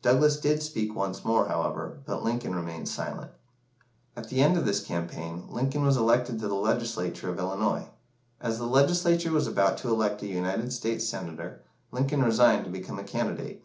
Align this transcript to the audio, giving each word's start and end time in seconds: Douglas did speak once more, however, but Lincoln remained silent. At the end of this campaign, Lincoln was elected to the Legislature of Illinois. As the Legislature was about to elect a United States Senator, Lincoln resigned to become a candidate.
Douglas 0.00 0.40
did 0.40 0.62
speak 0.62 0.94
once 0.96 1.26
more, 1.26 1.48
however, 1.48 1.98
but 2.06 2.24
Lincoln 2.24 2.54
remained 2.54 2.88
silent. 2.88 3.30
At 4.16 4.30
the 4.30 4.40
end 4.40 4.56
of 4.56 4.64
this 4.64 4.82
campaign, 4.82 5.44
Lincoln 5.50 5.82
was 5.84 5.98
elected 5.98 6.38
to 6.38 6.48
the 6.48 6.54
Legislature 6.54 7.28
of 7.28 7.38
Illinois. 7.38 7.88
As 8.40 8.56
the 8.56 8.64
Legislature 8.64 9.30
was 9.30 9.46
about 9.46 9.76
to 9.76 9.90
elect 9.90 10.22
a 10.22 10.26
United 10.26 10.72
States 10.72 11.06
Senator, 11.06 11.60
Lincoln 11.92 12.22
resigned 12.24 12.64
to 12.64 12.70
become 12.70 12.98
a 12.98 13.04
candidate. 13.04 13.62